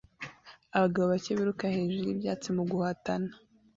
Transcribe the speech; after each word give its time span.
Abagabo 0.75 1.05
bake 1.13 1.31
biruka 1.37 1.65
hejuru 1.75 2.05
y'ibyatsi 2.07 2.49
mu 2.57 2.63
guhatana 2.71 3.31